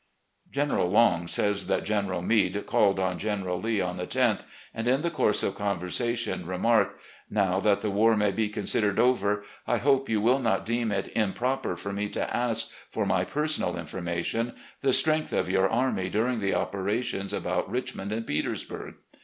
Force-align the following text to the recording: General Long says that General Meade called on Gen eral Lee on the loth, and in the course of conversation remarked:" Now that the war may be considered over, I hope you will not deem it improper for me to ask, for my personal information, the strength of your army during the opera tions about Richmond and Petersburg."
General 0.49 0.89
Long 0.89 1.27
says 1.27 1.67
that 1.67 1.83
General 1.83 2.23
Meade 2.23 2.65
called 2.65 2.99
on 2.99 3.19
Gen 3.19 3.43
eral 3.43 3.63
Lee 3.63 3.81
on 3.81 3.97
the 3.97 4.09
loth, 4.19 4.41
and 4.73 4.87
in 4.87 5.03
the 5.03 5.11
course 5.11 5.43
of 5.43 5.53
conversation 5.53 6.47
remarked:" 6.47 6.99
Now 7.29 7.59
that 7.59 7.81
the 7.81 7.91
war 7.91 8.17
may 8.17 8.31
be 8.31 8.49
considered 8.49 8.97
over, 8.97 9.43
I 9.67 9.77
hope 9.77 10.09
you 10.09 10.19
will 10.19 10.39
not 10.39 10.65
deem 10.65 10.91
it 10.91 11.11
improper 11.15 11.75
for 11.75 11.93
me 11.93 12.09
to 12.09 12.35
ask, 12.35 12.71
for 12.89 13.05
my 13.05 13.23
personal 13.25 13.77
information, 13.77 14.55
the 14.81 14.91
strength 14.91 15.33
of 15.33 15.47
your 15.51 15.69
army 15.69 16.09
during 16.09 16.39
the 16.39 16.55
opera 16.55 17.03
tions 17.03 17.31
about 17.31 17.69
Richmond 17.69 18.11
and 18.11 18.25
Petersburg." 18.25 18.95